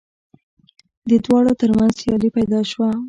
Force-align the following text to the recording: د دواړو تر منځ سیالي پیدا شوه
د 1.09 1.11
دواړو 1.25 1.51
تر 1.61 1.69
منځ 1.77 1.91
سیالي 1.99 2.29
پیدا 2.37 2.59
شوه 2.71 2.89